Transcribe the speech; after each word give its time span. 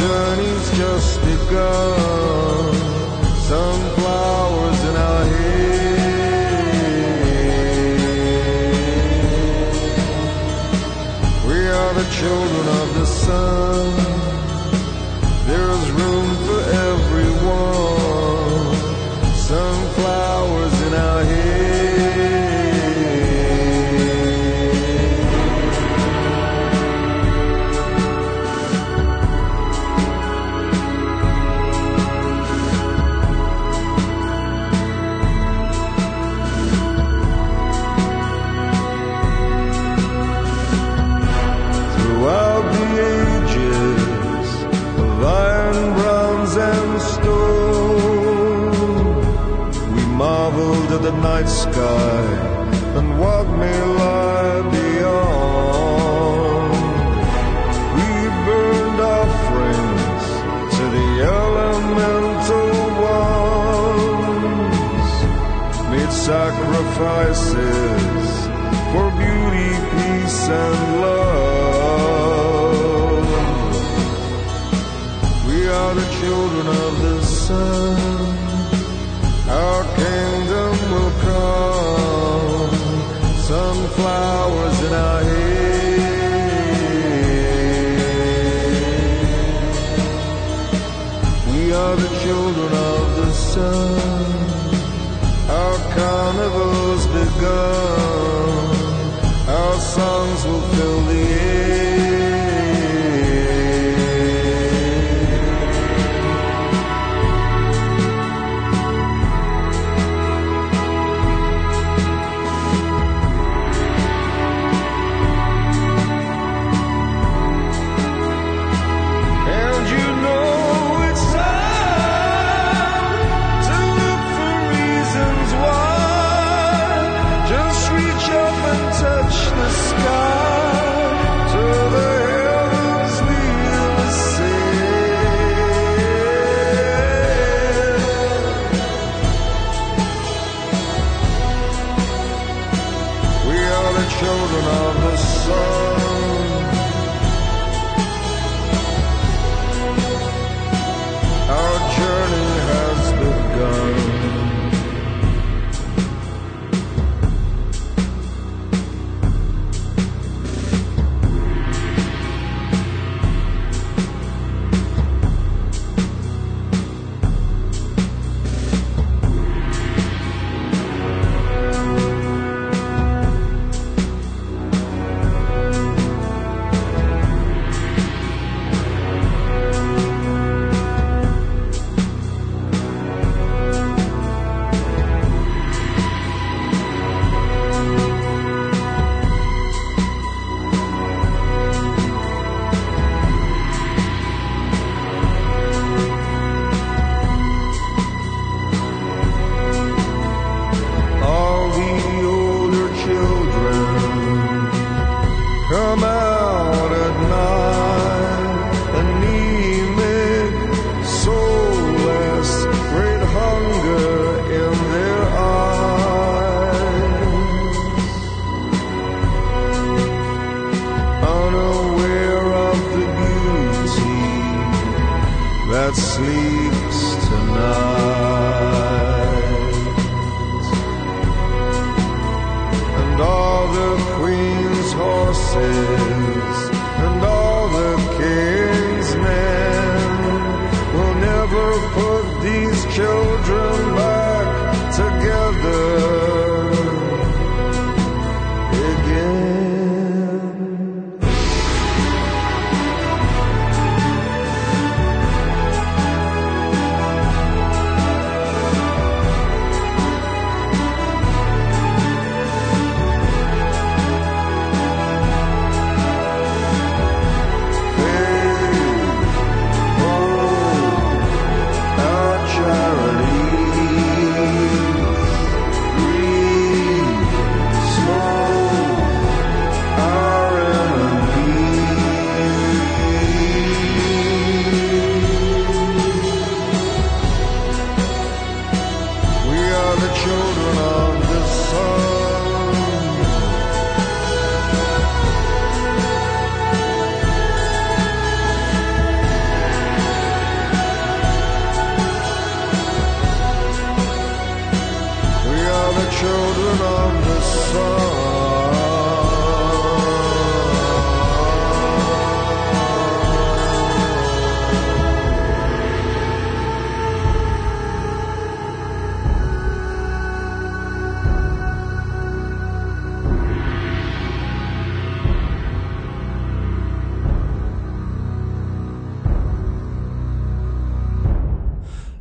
journey's 0.00 0.70
just 0.78 1.20
begun. 1.20 2.39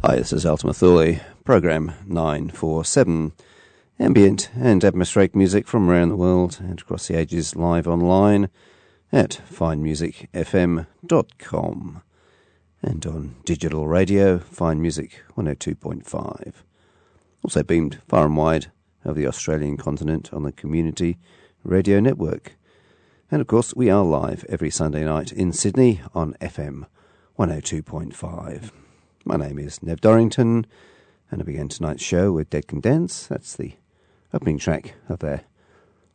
Hi, 0.01 0.15
this 0.15 0.31
is 0.31 0.45
Ultima 0.45 0.73
Thule, 0.73 1.17
program 1.43 1.91
947. 2.07 3.33
Ambient 3.99 4.49
and 4.55 4.85
atmospheric 4.85 5.35
music 5.35 5.67
from 5.67 5.89
around 5.89 6.07
the 6.07 6.15
world 6.15 6.57
and 6.61 6.79
across 6.79 7.09
the 7.09 7.17
ages 7.17 7.57
live 7.57 7.85
online 7.85 8.47
at 9.11 9.41
finemusicfm.com 9.51 12.01
and 12.81 13.05
on 13.05 13.35
digital 13.43 13.89
radio, 13.89 14.39
Fine 14.39 14.81
Music 14.81 15.21
102.5. 15.35 16.53
Also 17.43 17.61
beamed 17.61 18.01
far 18.07 18.25
and 18.25 18.37
wide 18.37 18.71
over 19.03 19.19
the 19.19 19.27
Australian 19.27 19.75
continent 19.75 20.31
on 20.31 20.43
the 20.43 20.53
Community 20.53 21.17
Radio 21.65 21.99
Network. 21.99 22.55
And 23.29 23.41
of 23.41 23.47
course, 23.47 23.75
we 23.75 23.89
are 23.89 24.05
live 24.05 24.45
every 24.47 24.69
Sunday 24.69 25.03
night 25.03 25.33
in 25.33 25.51
Sydney 25.51 25.99
on 26.15 26.35
FM 26.35 26.85
102.5. 27.37 28.71
My 29.25 29.35
name 29.35 29.59
is 29.59 29.83
Nev 29.83 29.99
Dorrington, 29.99 30.65
and 31.29 31.41
I 31.41 31.45
begin 31.45 31.67
tonight's 31.67 32.01
show 32.01 32.31
with 32.31 32.49
Dead 32.49 32.67
Can 32.67 32.79
Dance. 32.79 33.27
That's 33.27 33.53
the 33.53 33.73
opening 34.33 34.57
track 34.57 34.95
of 35.09 35.19
their 35.19 35.41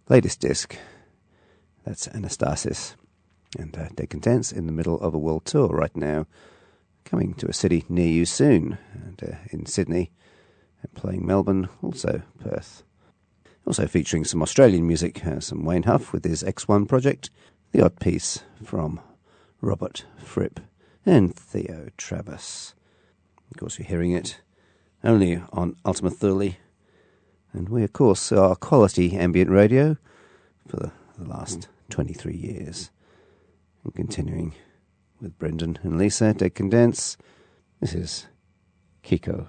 latest 0.09 0.41
disc. 0.41 0.77
That's 1.85 2.09
Anastasis. 2.09 2.95
And 3.59 3.77
uh, 3.77 3.89
Dead 3.95 4.09
Can 4.09 4.21
Dance 4.21 4.53
in 4.53 4.65
the 4.65 4.73
middle 4.73 4.99
of 5.01 5.13
a 5.13 5.19
world 5.19 5.45
tour 5.45 5.69
right 5.69 5.95
now, 5.95 6.27
coming 7.05 7.35
to 7.35 7.47
a 7.47 7.53
city 7.53 7.85
near 7.91 8.09
you 8.09 8.25
soon, 8.25 8.79
and 8.95 9.23
uh, 9.23 9.37
in 9.51 9.67
Sydney, 9.67 10.11
and 10.81 10.95
playing 10.95 11.27
Melbourne, 11.27 11.69
also 11.83 12.23
Perth. 12.41 12.85
Also 13.67 13.87
featuring 13.87 14.25
some 14.25 14.43
Australian 14.43 14.87
music, 14.87 15.25
uh, 15.27 15.41
some 15.41 15.65
Wayne 15.65 15.83
Huff 15.83 16.15
with 16.15 16.25
his 16.25 16.43
X1 16.43 16.89
project, 16.89 17.29
the 17.73 17.85
odd 17.85 18.01
piece 18.01 18.45
from 18.65 18.99
Robert 19.61 20.07
Fripp 20.17 20.59
and 21.05 21.37
Theo 21.37 21.91
Travis. 21.99 22.75
Of 23.51 23.59
course, 23.59 23.79
you're 23.79 23.89
hearing 23.89 24.13
it 24.13 24.41
only 25.03 25.43
on 25.53 25.77
Ultima 25.85 26.11
Thule. 26.11 26.55
And 27.53 27.69
we, 27.69 27.85
of 27.85 27.93
course, 27.93 28.33
are 28.33 28.57
quality 28.57 29.17
ambient 29.17 29.51
radio 29.51 29.97
for 30.67 30.77
the, 30.77 30.93
the 31.19 31.29
last 31.29 31.69
23 31.91 32.35
years. 32.35 32.91
And 33.85 33.95
continuing 33.95 34.55
with 35.21 35.39
Brendan 35.39 35.79
and 35.83 35.99
Lisa, 35.99 36.35
Dead 36.35 36.55
Can 36.55 36.69
Dance, 36.69 37.17
this 37.81 37.95
is 37.95 38.27
Kiko. 39.05 39.49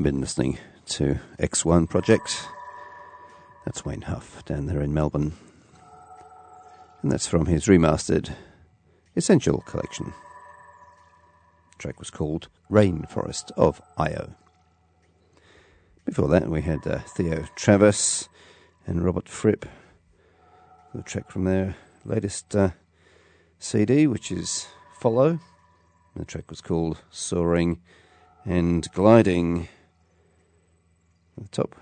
Been 0.00 0.20
listening 0.20 0.58
to 0.90 1.18
X1 1.40 1.90
Project. 1.90 2.46
That's 3.64 3.84
Wayne 3.84 4.02
Huff 4.02 4.44
down 4.44 4.66
there 4.66 4.80
in 4.80 4.94
Melbourne. 4.94 5.32
And 7.02 7.10
that's 7.10 7.26
from 7.26 7.46
his 7.46 7.66
remastered 7.66 8.30
Essential 9.16 9.58
collection. 9.62 10.14
The 11.72 11.78
track 11.78 11.98
was 11.98 12.10
called 12.10 12.46
Rainforest 12.70 13.50
of 13.56 13.82
Io. 13.96 14.36
Before 16.04 16.28
that, 16.28 16.48
we 16.48 16.62
had 16.62 16.86
uh, 16.86 17.00
Theo 17.00 17.46
Travis 17.56 18.28
and 18.86 19.04
Robert 19.04 19.28
Fripp. 19.28 19.66
The 20.94 21.02
track 21.02 21.28
from 21.28 21.42
their 21.42 21.74
latest 22.04 22.54
uh, 22.54 22.70
CD, 23.58 24.06
which 24.06 24.30
is 24.30 24.68
Follow. 25.00 25.40
The 26.14 26.24
track 26.24 26.50
was 26.50 26.60
called 26.60 27.02
Soaring 27.10 27.80
and 28.44 28.86
Gliding. 28.92 29.66
At 31.38 31.44
the 31.44 31.50
top, 31.50 31.76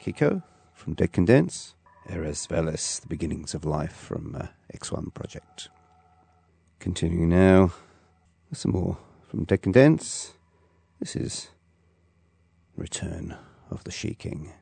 Kiko 0.00 0.44
from 0.74 0.94
Dead 0.94 1.12
Can 1.12 1.24
Dance. 1.24 1.74
Eres 2.08 2.46
Veles, 2.46 3.00
The 3.00 3.08
Beginnings 3.08 3.52
of 3.52 3.64
Life 3.64 3.92
from 3.92 4.36
uh, 4.36 4.46
X1 4.72 5.12
Project. 5.12 5.70
Continuing 6.78 7.30
now 7.30 7.72
with 8.48 8.60
some 8.60 8.70
more 8.70 8.96
from 9.28 9.42
Dead 9.42 9.62
Can 9.62 9.72
Dance. 9.72 10.34
This 11.00 11.16
is 11.16 11.48
Return 12.76 13.36
of 13.72 13.82
the 13.82 13.90
She 13.90 14.14
King. 14.14 14.52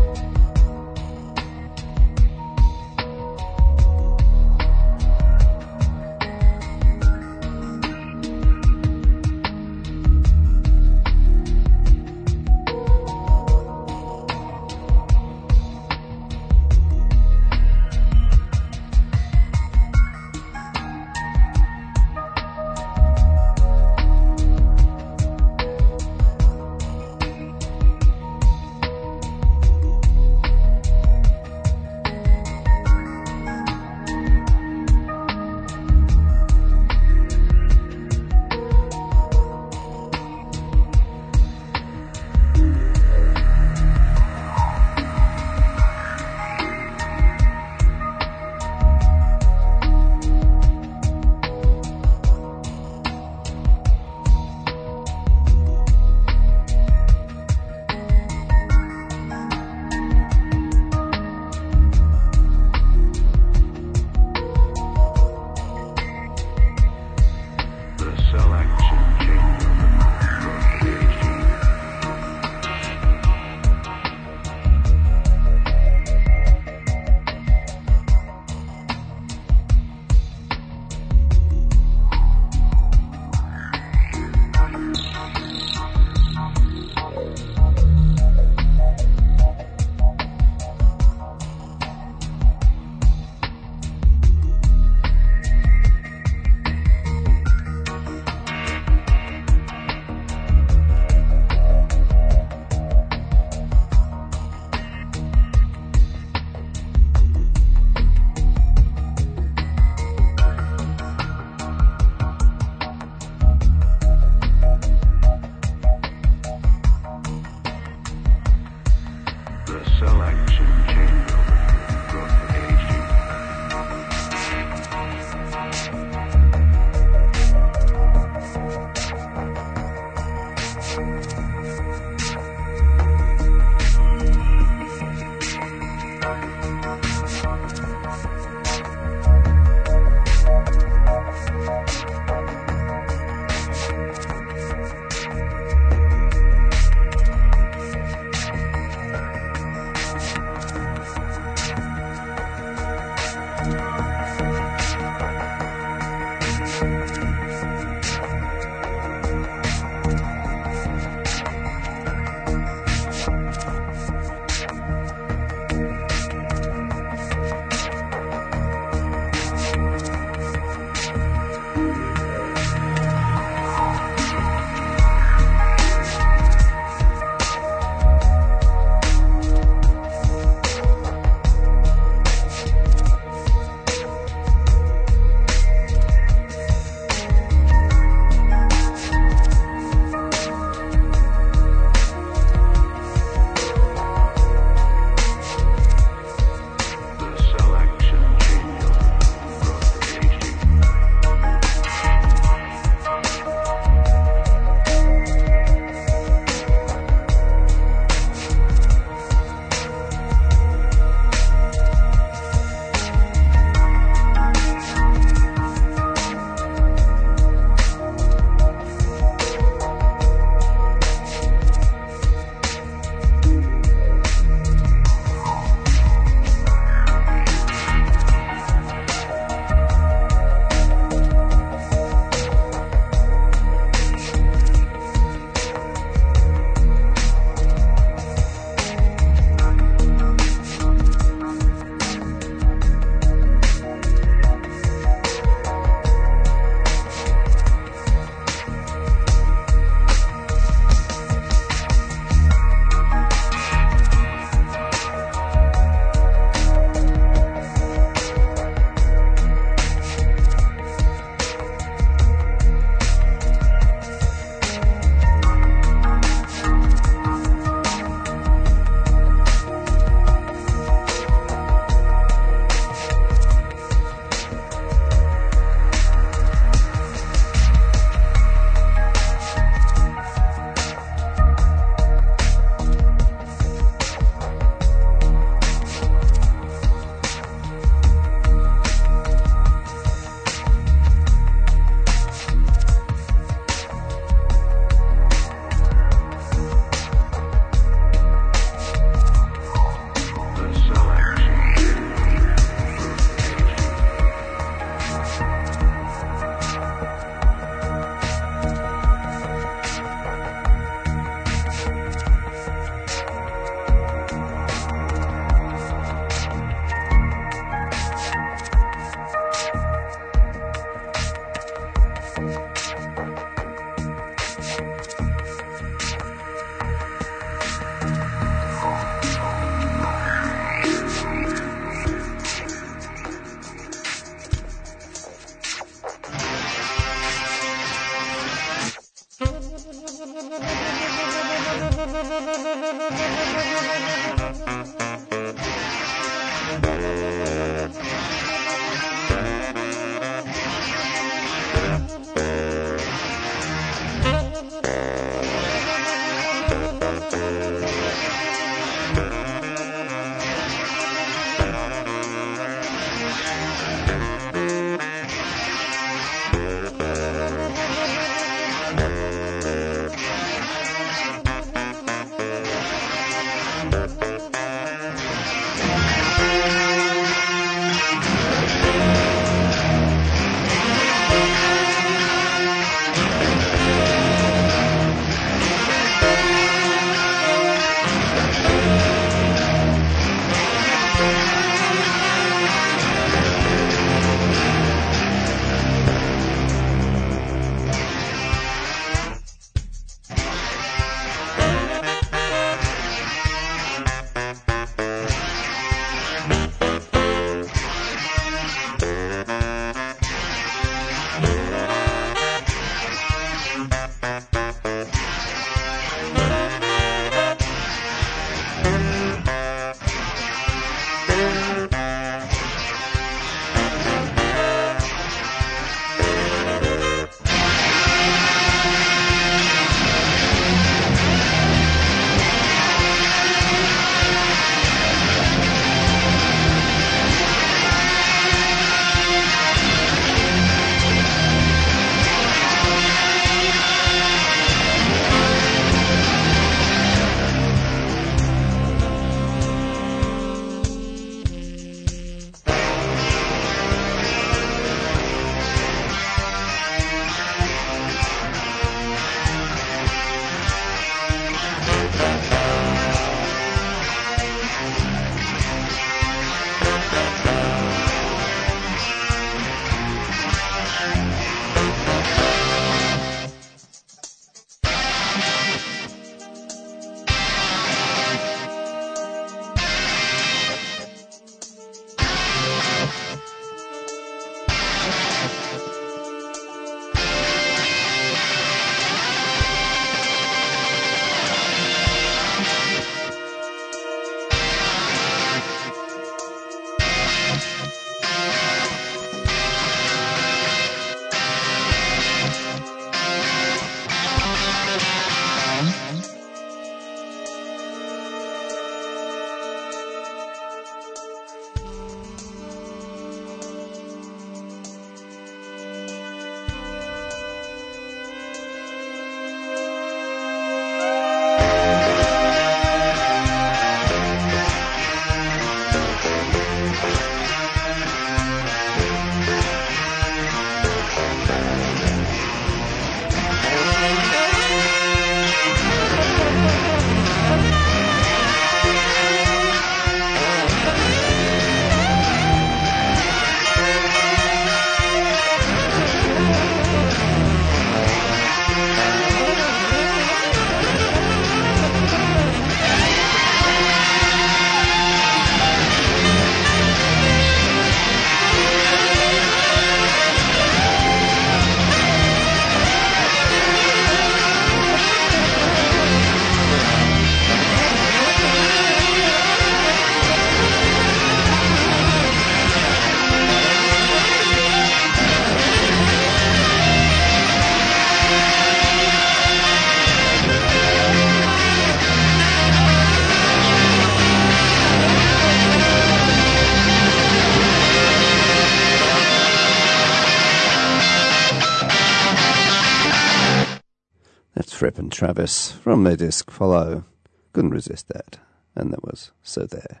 Travis 595.20 595.70
from 595.70 596.04
their 596.04 596.16
disc 596.16 596.50
Follow. 596.50 597.04
Couldn't 597.52 597.72
resist 597.72 598.08
that. 598.08 598.38
And 598.74 598.90
that 598.90 599.04
was 599.04 599.32
So 599.42 599.66
There. 599.66 600.00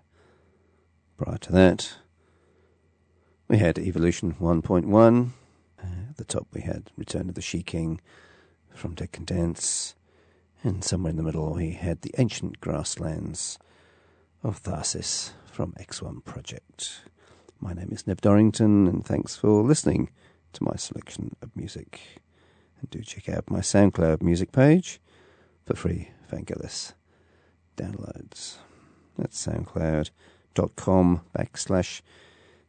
Prior 1.18 1.36
to 1.36 1.52
that, 1.52 1.98
we 3.46 3.58
had 3.58 3.78
Evolution 3.78 4.36
1.1. 4.40 5.28
Uh, 5.78 5.86
at 6.08 6.16
the 6.16 6.24
top, 6.24 6.46
we 6.54 6.62
had 6.62 6.90
Return 6.96 7.28
of 7.28 7.34
the 7.34 7.42
She 7.42 7.62
King 7.62 8.00
from 8.74 8.94
Dead 8.94 9.12
Can 9.12 9.26
Dance. 9.26 9.94
And 10.64 10.82
somewhere 10.82 11.10
in 11.10 11.18
the 11.18 11.22
middle, 11.22 11.52
we 11.52 11.72
had 11.72 12.00
The 12.00 12.14
Ancient 12.16 12.58
Grasslands 12.62 13.58
of 14.42 14.62
Tharsis 14.62 15.32
from 15.52 15.74
X1 15.74 16.24
Project. 16.24 17.02
My 17.60 17.74
name 17.74 17.90
is 17.92 18.06
Nev 18.06 18.22
Dorrington, 18.22 18.86
and 18.86 19.04
thanks 19.04 19.36
for 19.36 19.62
listening 19.62 20.08
to 20.54 20.64
my 20.64 20.76
selection 20.76 21.36
of 21.42 21.54
music. 21.54 22.00
And 22.80 22.88
do 22.88 23.02
check 23.02 23.28
out 23.28 23.50
my 23.50 23.60
SoundCloud 23.60 24.22
music 24.22 24.50
page 24.52 24.98
for 25.64 25.74
free 25.74 26.10
Vangelis 26.30 26.92
downloads. 27.76 28.56
That's 29.16 29.46
soundcloud.com 29.46 31.20
backslash 31.36 32.02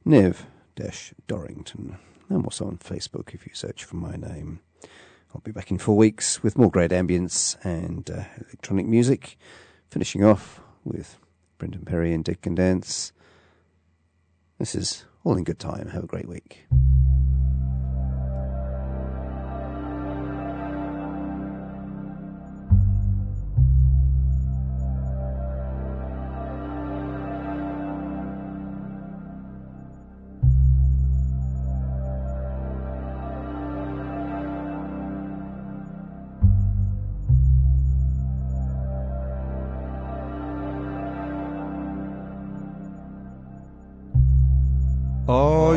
nev 0.05 0.45
dash 0.76 1.13
Dorrington. 1.27 1.97
I'm 2.30 2.45
also 2.45 2.65
on 2.65 2.77
Facebook 2.77 3.34
if 3.34 3.45
you 3.45 3.53
search 3.53 3.84
for 3.84 3.97
my 3.97 4.15
name. 4.15 4.61
I'll 5.34 5.41
be 5.41 5.51
back 5.51 5.72
in 5.72 5.77
four 5.77 5.95
weeks 5.95 6.43
with 6.43 6.57
more 6.57 6.69
great 6.69 6.91
ambience 6.91 7.57
and 7.63 8.09
uh, 8.09 8.23
electronic 8.38 8.85
music, 8.85 9.38
finishing 9.89 10.23
off 10.23 10.61
with 10.84 11.18
Brendan 11.57 11.85
Perry 11.85 12.13
and 12.13 12.23
Dead 12.23 12.41
Can 12.41 12.55
Dance. 12.55 13.13
This 14.59 14.76
is 14.76 15.05
all 15.23 15.38
in 15.38 15.43
good 15.43 15.59
time. 15.59 15.89
Have 15.89 16.03
a 16.03 16.07
great 16.07 16.27
week. 16.27 16.65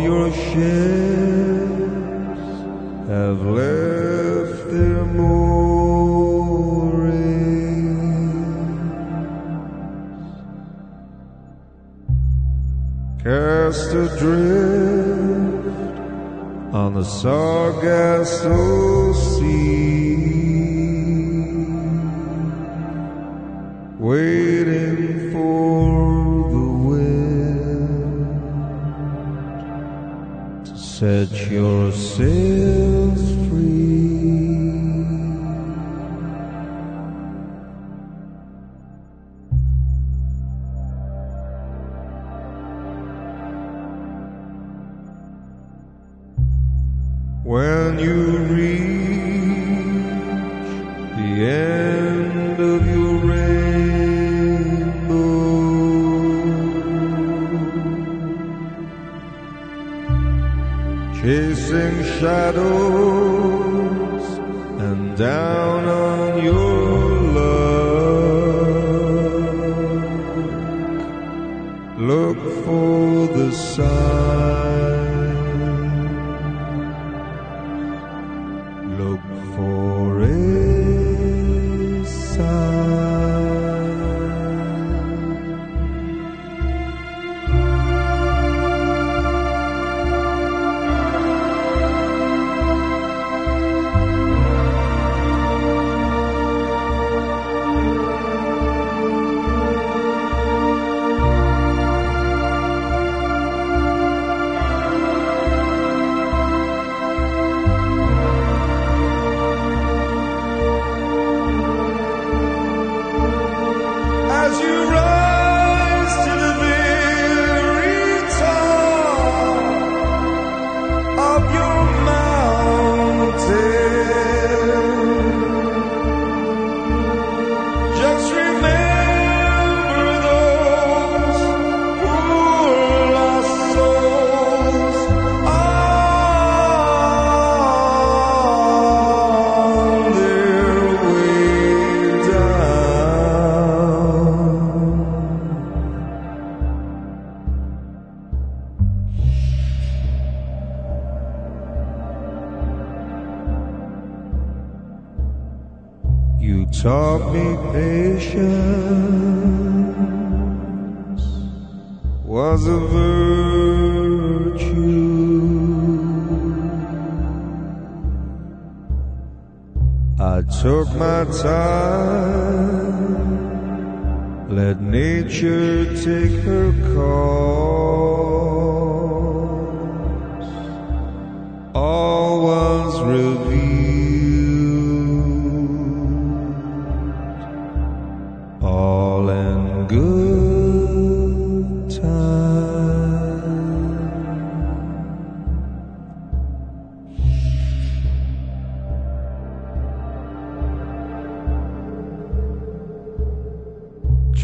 Your 0.05 0.31
ships 0.31 1.04
set 31.55 31.61
your 31.61 31.93
sails 31.93 33.49
free. 33.49 33.84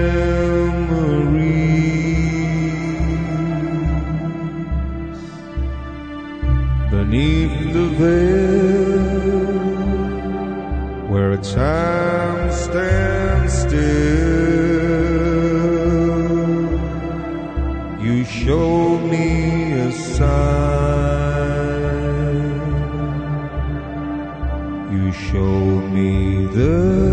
Beneath 6.89 7.73
the 7.73 7.87
veil, 7.99 9.01
where 11.09 11.35
time 11.35 12.49
stands 12.53 13.53
still, 13.63 13.81
you 18.01 18.23
showed 18.23 19.01
me 19.11 19.73
a 19.73 19.91
sign. 19.91 20.70
Showed 25.41 25.89
me 25.91 26.45
the 26.53 27.10